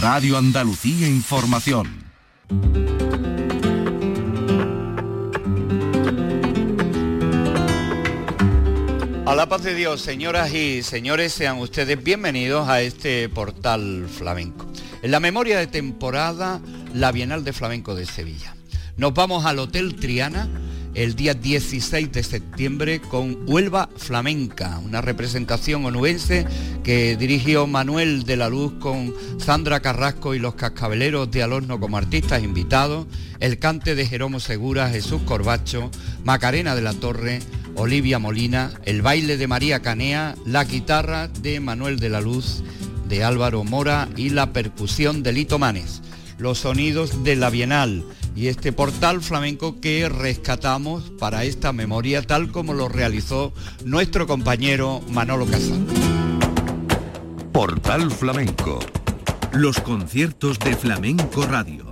[0.00, 1.88] Radio Andalucía Información.
[9.26, 14.66] A la paz de Dios, señoras y señores, sean ustedes bienvenidos a este portal flamenco.
[15.02, 16.60] En la memoria de temporada,
[16.94, 18.54] la Bienal de Flamenco de Sevilla.
[18.96, 20.48] Nos vamos al Hotel Triana
[20.98, 26.44] el día 16 de septiembre con Huelva Flamenca, una representación onubense
[26.82, 31.98] que dirigió Manuel de la Luz con Sandra Carrasco y los cascabeleros de Alorno como
[31.98, 33.06] artistas invitados,
[33.38, 35.88] el cante de Jeromo Segura, Jesús Corbacho,
[36.24, 37.38] Macarena de la Torre,
[37.76, 42.64] Olivia Molina, el baile de María Canea, la guitarra de Manuel de la Luz,
[43.08, 46.02] de Álvaro Mora y la percusión de Lito Manes,
[46.38, 48.04] los sonidos de la Bienal,
[48.34, 53.52] y este portal flamenco que rescatamos para esta memoria tal como lo realizó
[53.84, 55.86] nuestro compañero Manolo Casal.
[57.52, 58.78] Portal Flamenco.
[59.52, 61.87] Los conciertos de Flamenco Radio.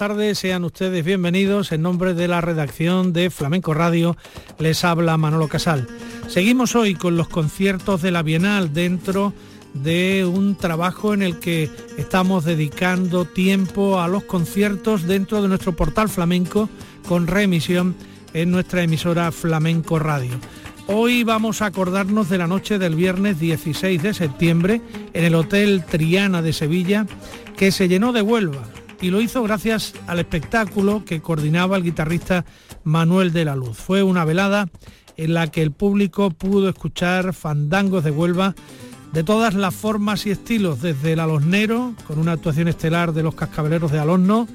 [0.00, 1.72] Tardes, sean ustedes bienvenidos.
[1.72, 4.16] En nombre de la redacción de Flamenco Radio
[4.58, 5.86] les habla Manolo Casal.
[6.26, 9.34] Seguimos hoy con los conciertos de la Bienal dentro
[9.74, 15.76] de un trabajo en el que estamos dedicando tiempo a los conciertos dentro de nuestro
[15.76, 16.70] portal flamenco
[17.06, 17.94] con reemisión
[18.32, 20.32] en nuestra emisora Flamenco Radio.
[20.86, 24.80] Hoy vamos a acordarnos de la noche del viernes 16 de septiembre
[25.12, 27.06] en el Hotel Triana de Sevilla,
[27.58, 28.62] que se llenó de Huelva,
[29.00, 32.44] y lo hizo gracias al espectáculo que coordinaba el guitarrista
[32.84, 33.76] Manuel de la Luz.
[33.76, 34.68] Fue una velada
[35.16, 38.54] en la que el público pudo escuchar fandangos de Huelva
[39.12, 43.34] de todas las formas y estilos, desde el alosnero, con una actuación estelar de los
[43.34, 44.46] cascabeleros de Alonno,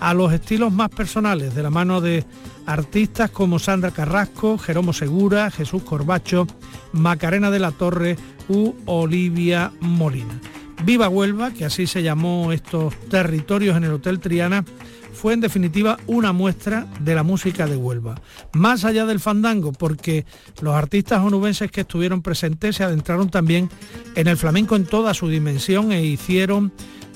[0.00, 2.24] a los estilos más personales, de la mano de
[2.66, 6.46] artistas como Sandra Carrasco, Jeromo Segura, Jesús Corbacho,
[6.92, 8.16] Macarena de la Torre
[8.48, 10.40] u Olivia Molina.
[10.84, 14.64] Viva Huelva, que así se llamó estos territorios en el Hotel Triana,
[15.12, 18.20] fue en definitiva una muestra de la música de Huelva.
[18.52, 20.26] Más allá del fandango, porque
[20.60, 23.70] los artistas onubenses que estuvieron presentes se adentraron también
[24.16, 26.72] en el flamenco en toda su dimensión e hicieron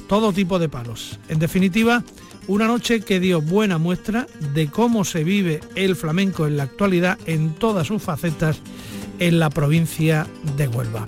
[0.09, 1.19] todo tipo de palos.
[1.29, 2.05] En definitiva,
[2.47, 7.19] una noche que dio buena muestra de cómo se vive el flamenco en la actualidad
[7.27, 8.61] en todas sus facetas
[9.19, 11.07] en la provincia de Huelva.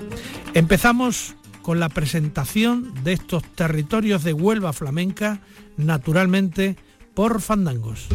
[0.54, 1.36] Empezamos
[1.68, 5.42] con la presentación de estos territorios de Huelva flamenca,
[5.76, 6.78] naturalmente
[7.12, 8.08] por fandangos.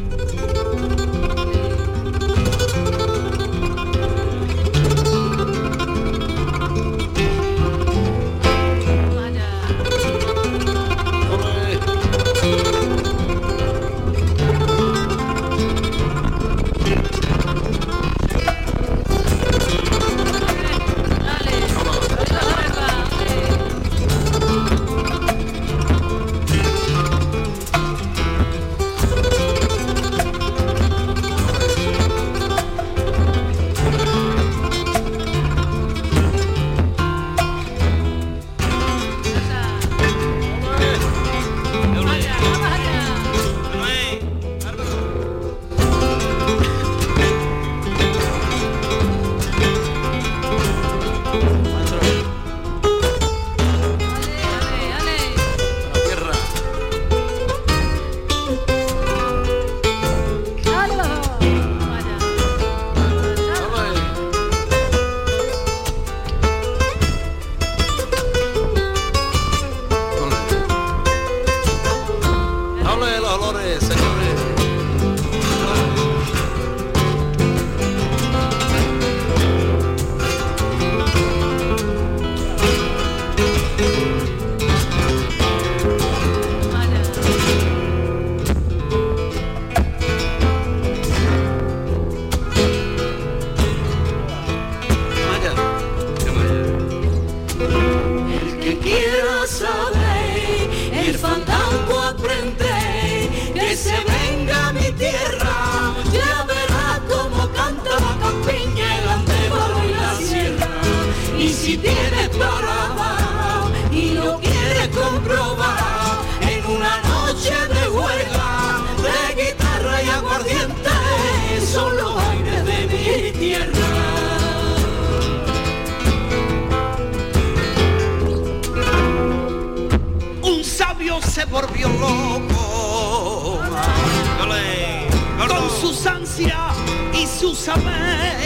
[135.84, 136.78] sus ansias
[137.14, 138.38] y su saber.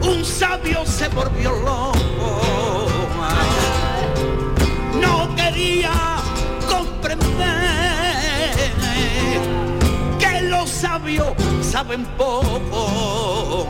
[0.00, 2.88] Un sabio se volvió loco,
[4.98, 5.92] no quería
[6.66, 8.54] comprender
[10.18, 13.68] que los sabios saben poco.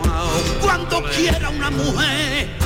[0.63, 2.61] Cuando quiera una mujer.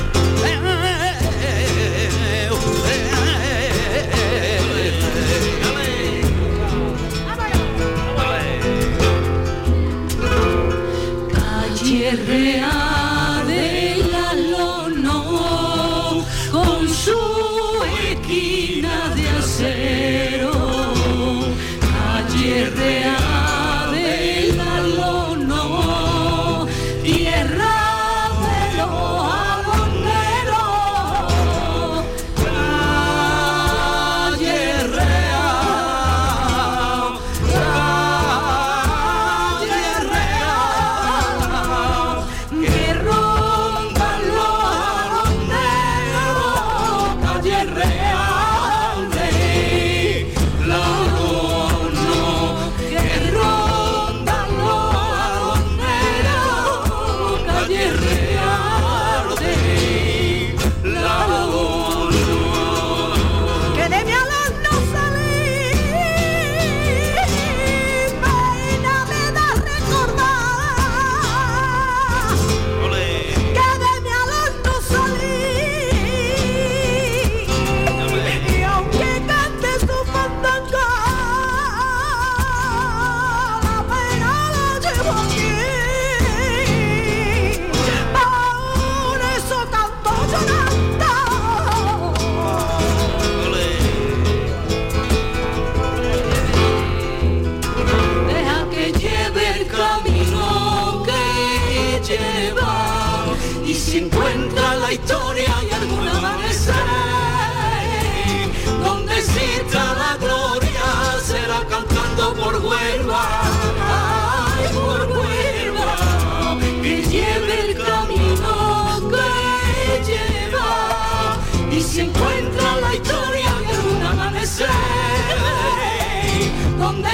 [12.13, 12.74] Real.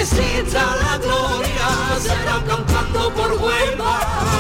[0.02, 4.31] Nuestra la gloria será cantando por Huelva.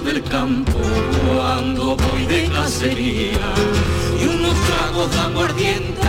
[0.00, 0.72] del campo
[1.28, 3.38] cuando voy de cacería
[4.18, 6.08] y unos tragos de aguardiente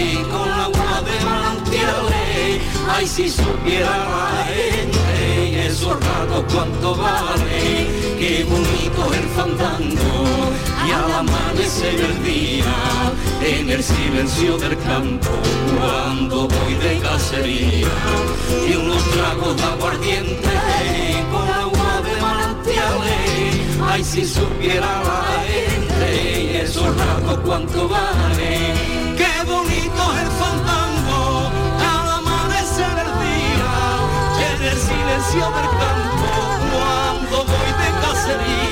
[0.00, 7.88] y con agua de manantiales ay si supiera la gente esos ratos cuánto vale
[8.20, 10.50] qué bonito el fandango
[10.86, 12.72] y al amanecer el día
[13.42, 15.30] en el silencio del campo
[15.76, 17.88] cuando voy de cacería
[18.68, 20.48] y unos tragos de aguardiente
[21.32, 21.73] con agua
[23.94, 28.74] ay si supiera la gente, y esos ratos cuánto vale,
[29.16, 31.50] qué bonito es el fandango,
[31.92, 33.72] al amanecer el día,
[34.50, 36.30] en el silencio del campo,
[36.72, 38.63] cuando voy de cacería.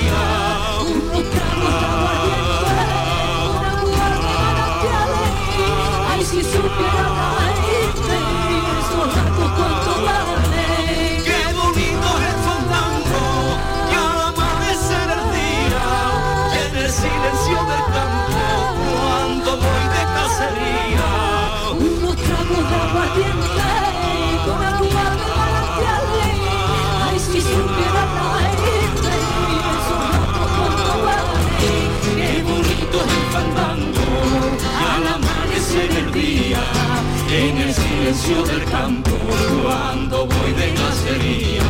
[38.14, 39.10] Silencio del campo
[39.62, 41.62] cuando voy de cacería.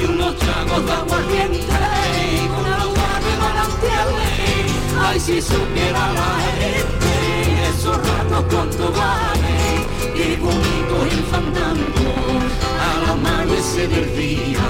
[0.00, 1.66] Y unos tragos de aguardiente
[2.54, 4.98] con agua de manantiales.
[5.00, 9.86] Ay, si supiera la gente esos ratos cuánto vale.
[10.16, 12.14] Qué bonito el fandango
[12.88, 14.68] al amanecer del día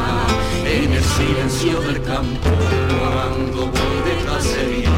[0.64, 2.50] en el silencio del campo
[2.88, 4.90] cuando voy de cacería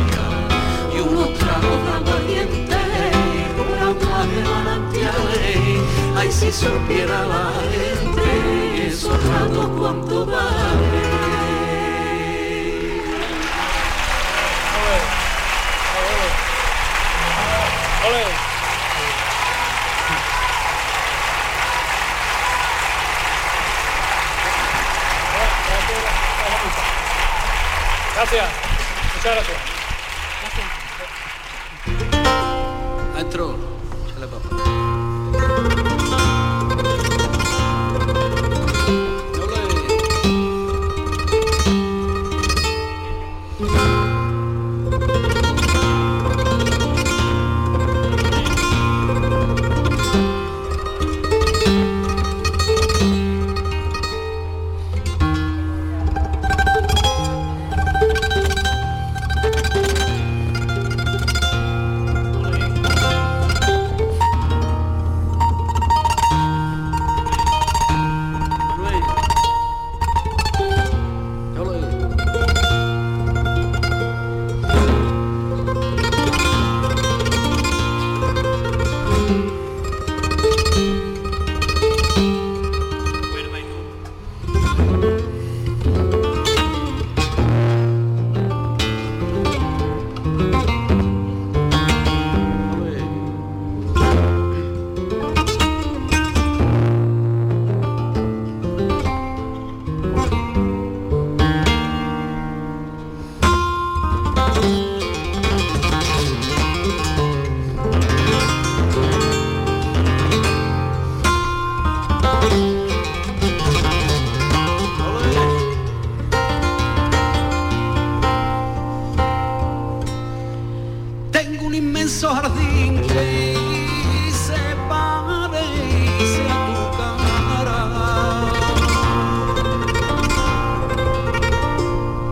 [0.97, 2.77] y unos tragos de aguardiente
[3.57, 5.90] con agua de manantiales
[6.21, 11.31] ay si supiera la gente esos ratos cuánto vale
[28.15, 28.49] Gracias.
[29.17, 29.59] Muchas gracias.
[33.15, 33.70] Maestro,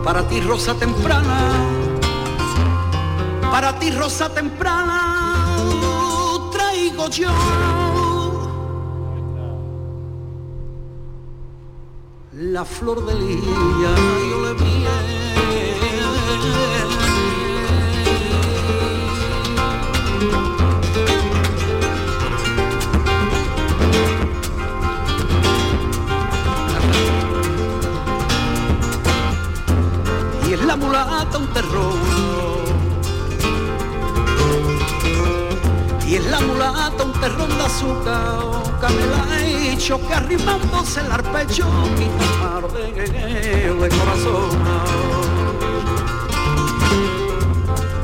[0.09, 1.37] Para ti rosa temprana,
[3.51, 5.55] para ti rosa temprana,
[6.51, 7.29] traigo yo.
[12.31, 13.93] La flor de lía,
[14.31, 15.18] yo le.
[30.69, 31.95] La mulata un terror.
[36.05, 38.41] Y es la mulata un terrón de azúcar,
[38.79, 41.65] canela hecho que arrimándose el arpecho
[41.97, 44.59] quita de, de corazón.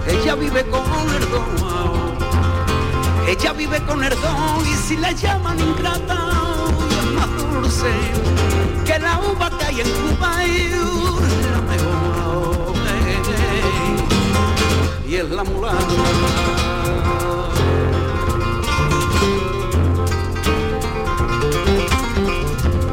[0.08, 0.86] Ella vive con
[1.18, 2.18] el don,
[3.28, 6.18] ella vive con el don y si la llaman ingrata
[6.98, 7.92] es más dulce
[8.86, 10.86] que la uva que hay en Cuba y
[15.08, 15.78] y es la mulata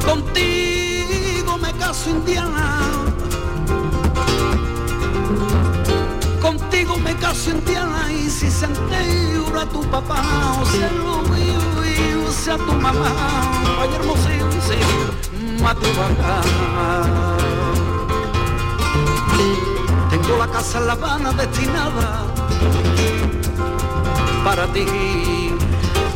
[0.04, 0.52] contigo
[2.10, 2.80] indiana.
[6.40, 10.22] Contigo me caso indiana y si se entera tu papá
[10.60, 11.60] o sea lo mío
[12.28, 13.12] o sea tu mamá,
[13.78, 14.76] vaya hermosillo, sí,
[15.62, 15.86] mate.
[20.22, 22.26] Tengo la casa en La Habana destinada
[24.44, 24.86] para ti.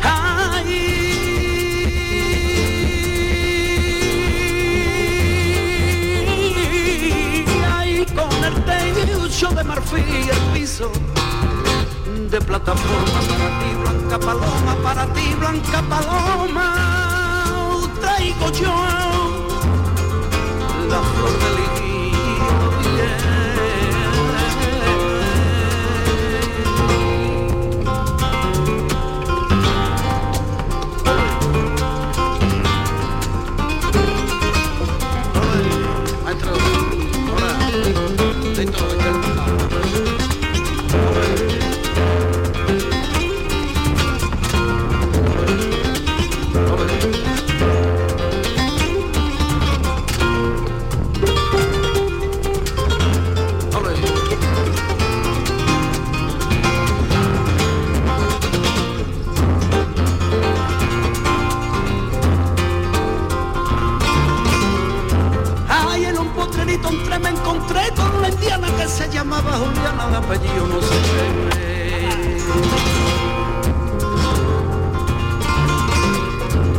[0.03, 1.05] Ay,
[7.69, 10.91] ay, con el techo de marfil el piso
[12.31, 16.67] de plataforma para ti, blanca paloma, para ti, blanca paloma,
[18.01, 18.73] traigo yo
[20.89, 21.86] la flor del lirio.
[69.37, 70.95] Llamaba Juliana, de apellido no sé.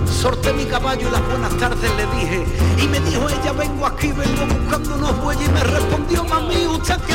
[0.07, 2.45] Sorté mi caballo y las buenas tardes le dije
[2.83, 6.97] Y me dijo ella, vengo aquí, vengo buscando unos bueyes Y me respondió, mami, usted
[7.03, 7.15] que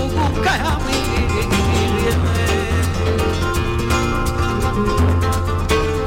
[0.00, 0.94] busca a mí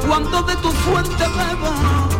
[0.06, 2.17] Cuando de tu fuente bebo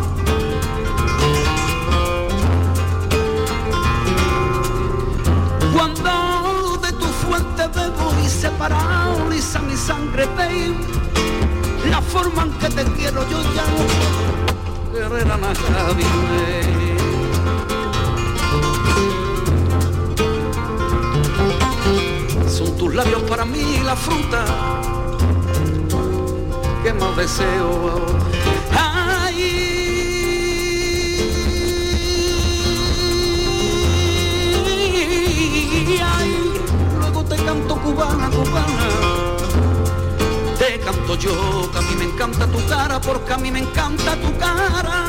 [9.89, 16.05] sangre te la forma en que te quiero yo ya no puedo querer a nadie.
[22.55, 24.41] Son tus labios para mí la fruta
[26.83, 28.05] que más deseo.
[28.25, 28.28] Ay,
[41.15, 45.05] yo, que a mí me encanta tu cara, porque a mí me encanta tu cara.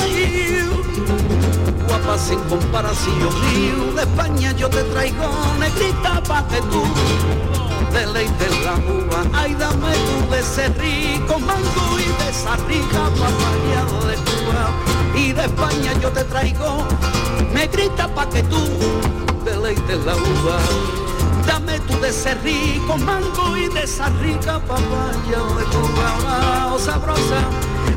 [0.00, 0.68] Ay,
[1.86, 6.82] guapa sin comparación mío, de España yo te traigo negrita pa' que tú
[7.92, 9.24] deleites la uva.
[9.32, 14.70] Ay, dame tú de ese rico mango y de esa rica papayado de Cuba.
[15.14, 16.84] Y de España yo te traigo
[17.54, 18.58] negrita pa' que tú
[19.44, 21.05] deleites la uva.
[21.86, 27.42] Tú de ese rico mango y de esa rica papaya de Cuba, oh, sabrosa,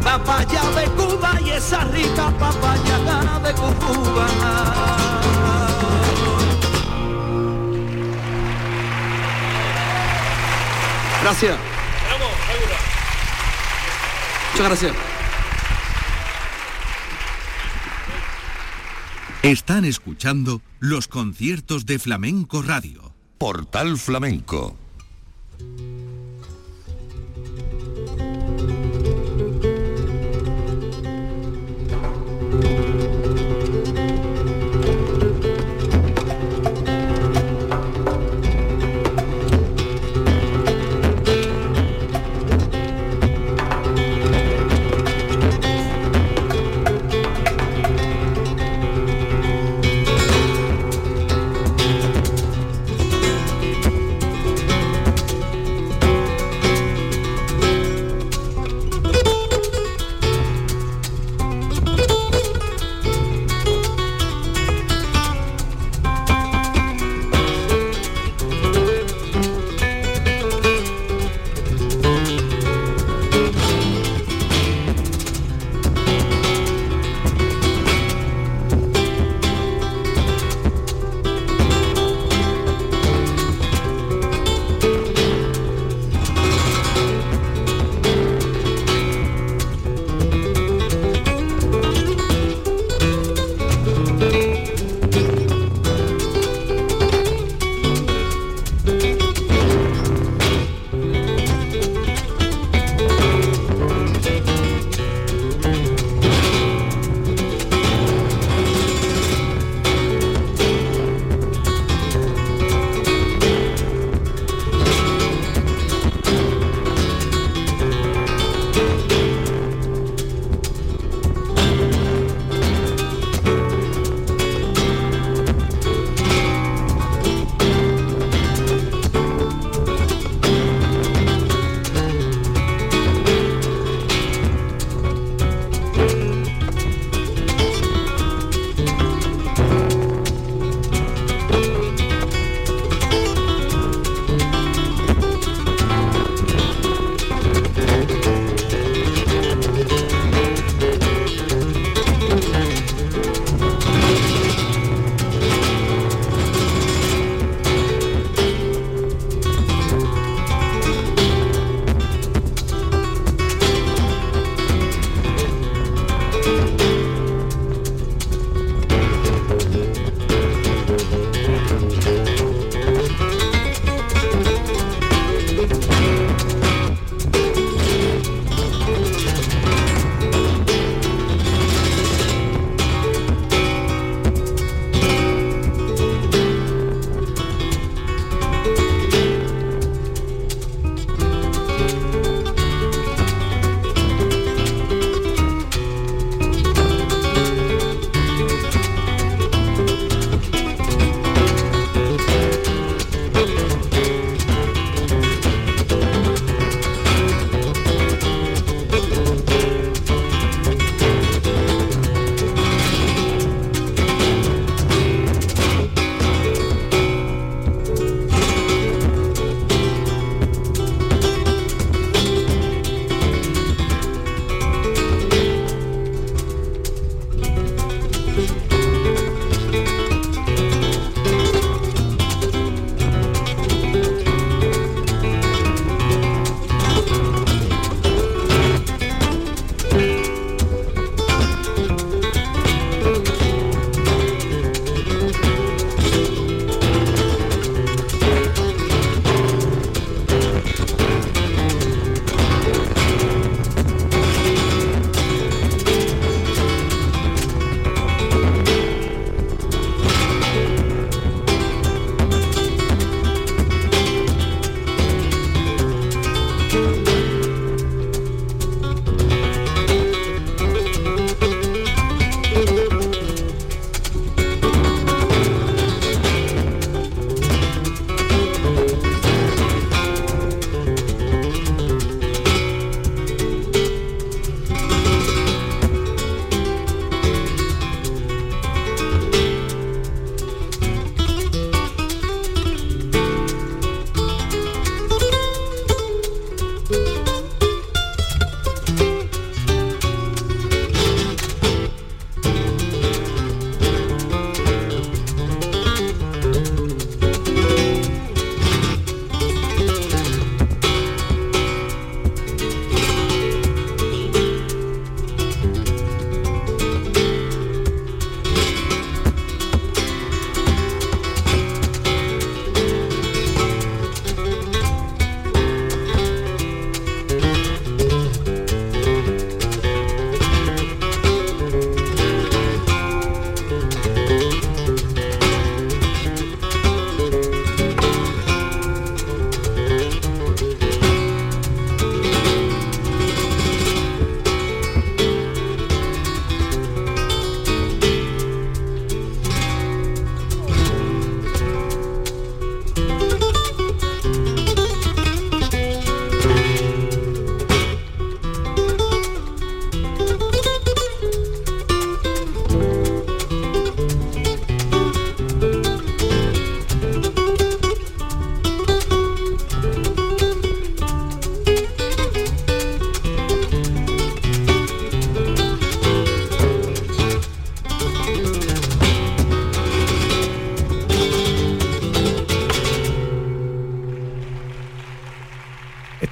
[0.03, 4.27] papaya de Cuba y esa rica papaya gana de Cuba.
[11.21, 11.57] Gracias.
[14.53, 14.93] Muchas gracias.
[19.43, 23.08] Están escuchando los conciertos de Flamenco Radio.
[23.39, 24.88] Portal Flamenco.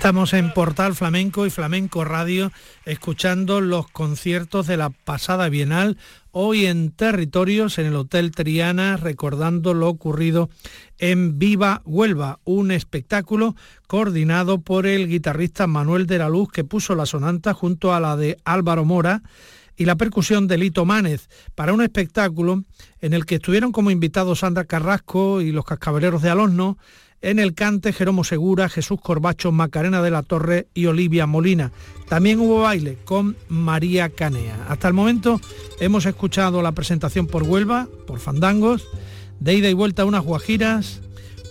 [0.07, 2.53] Estamos en Portal Flamenco y Flamenco Radio
[2.85, 5.97] escuchando los conciertos de la pasada Bienal,
[6.31, 10.49] hoy en Territorios, en el Hotel Triana, recordando lo ocurrido
[10.97, 16.95] en Viva Huelva, un espectáculo coordinado por el guitarrista Manuel de la Luz que puso
[16.95, 19.23] la sonanta junto a la de Álvaro Mora
[19.75, 22.63] y la percusión de Lito Mánez para un espectáculo
[23.01, 26.77] en el que estuvieron como invitados Sandra Carrasco y los cascabeleros de Alonso,
[27.21, 31.71] en el cante Jeromo Segura, Jesús Corbacho, Macarena de la Torre y Olivia Molina.
[32.07, 34.67] También hubo baile con María Canea.
[34.69, 35.41] Hasta el momento
[35.79, 38.87] hemos escuchado la presentación por Huelva, por Fandangos,
[39.39, 41.01] de ida y vuelta unas guajiras,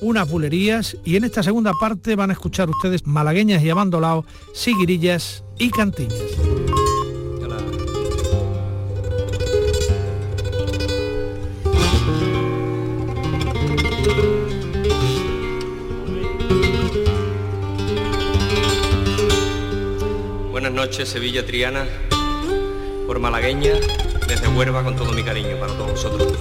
[0.01, 5.45] unas bulerías y en esta segunda parte van a escuchar ustedes malagueñas y abandolaos, siguirillas
[5.59, 6.23] y cantillas.
[20.67, 21.87] Buenas noches, Sevilla Triana,
[23.07, 23.75] por malagueña,
[24.27, 26.33] desde Huerva con todo mi cariño para todos vosotros.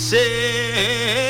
[0.00, 1.29] Say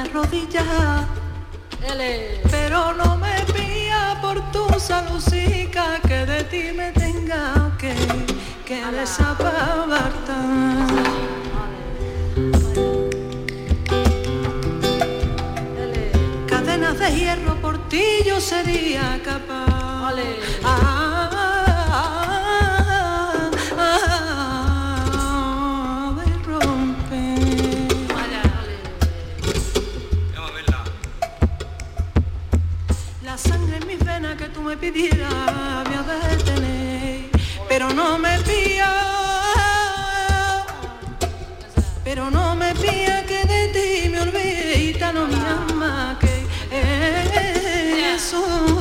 [0.00, 1.06] arrodillar.
[2.50, 7.94] Pero no me pía por tu salucica que de ti me tenga que,
[8.64, 8.80] que
[16.46, 19.70] Cadenas de hierro por ti yo sería capaz.
[20.64, 20.99] Ah,
[34.80, 36.04] pidiera me ha
[37.68, 38.92] pero no me pía,
[42.02, 46.46] pero no me pía que de ti me olvide y tan no me alma que
[48.14, 48.79] eso.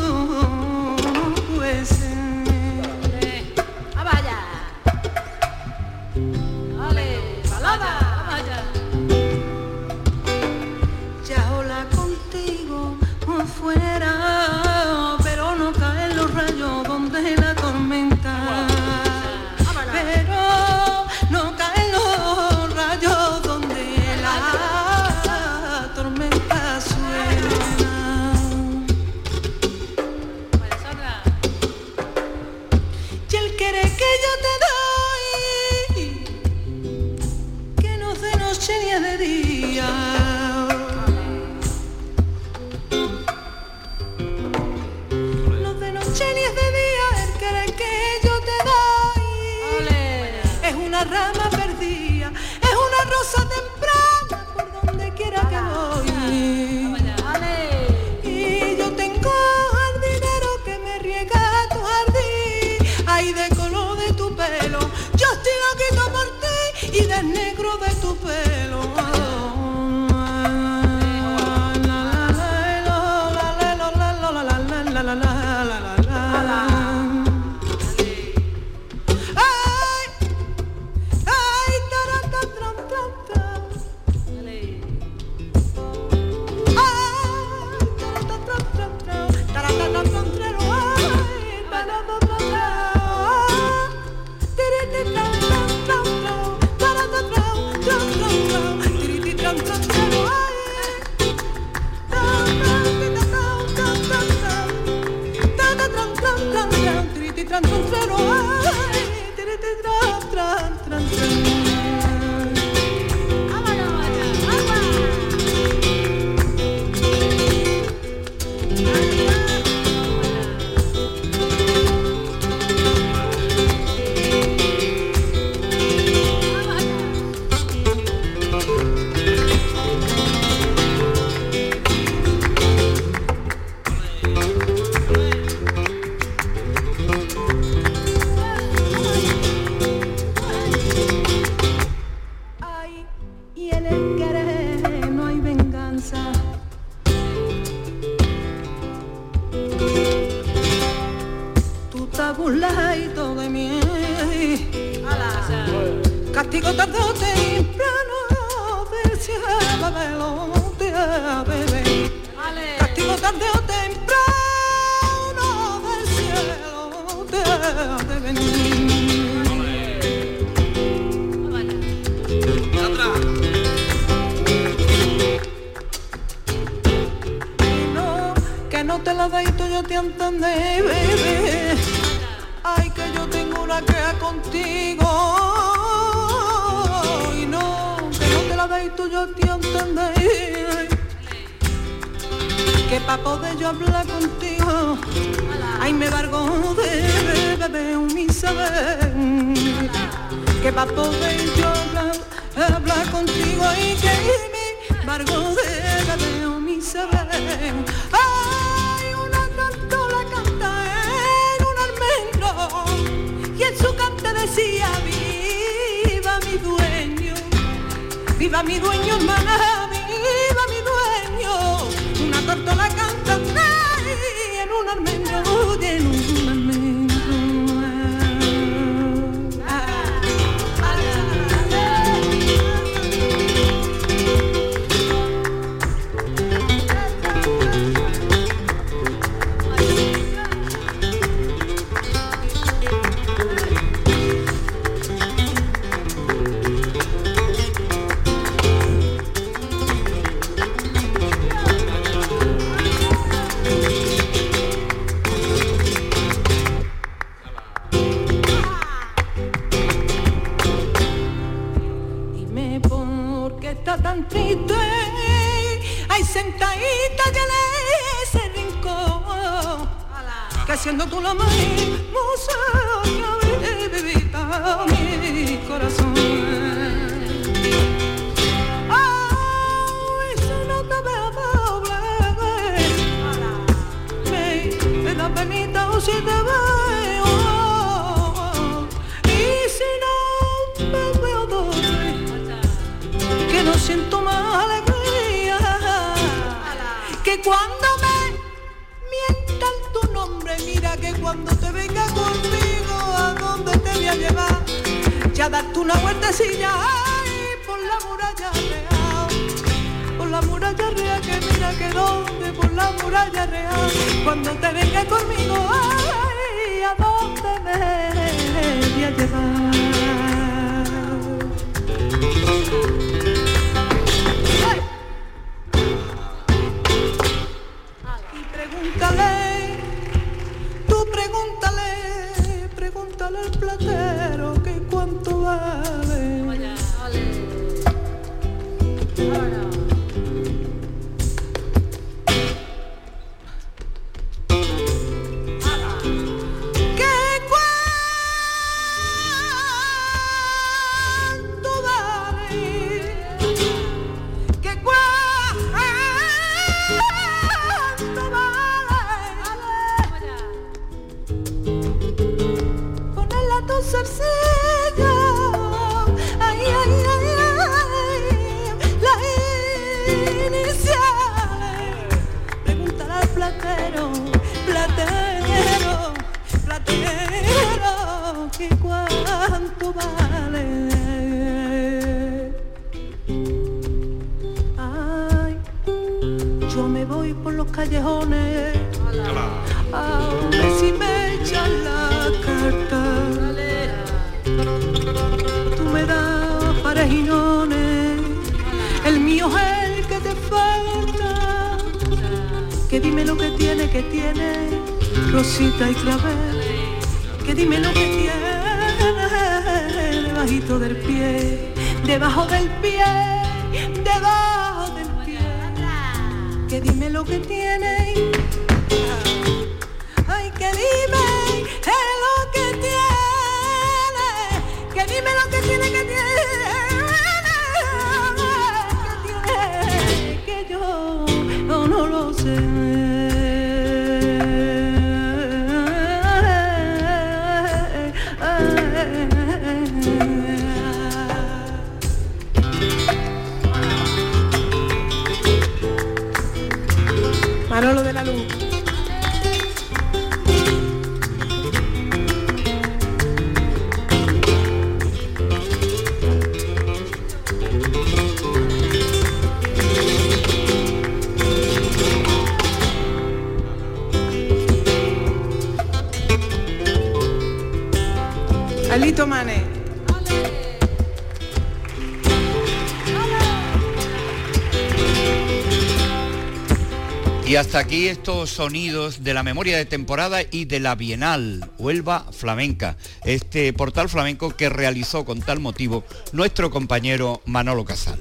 [477.59, 482.95] hasta aquí estos sonidos de la memoria de temporada y de la Bienal Huelva Flamenca,
[483.25, 488.17] este portal flamenco que realizó con tal motivo nuestro compañero Manolo Casal.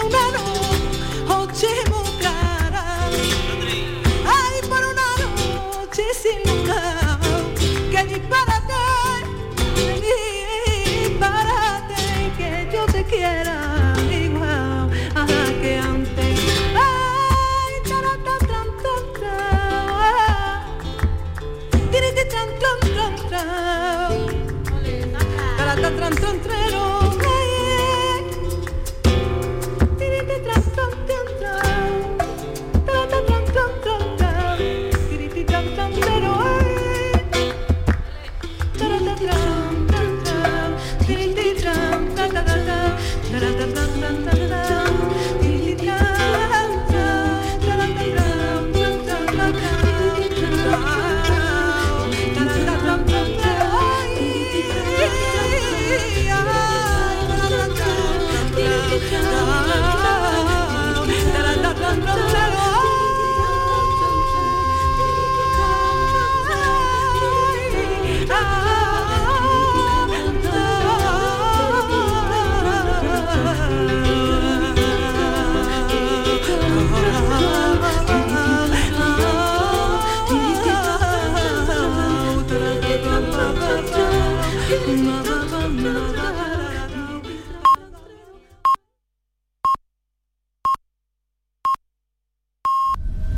[0.00, 0.57] eu não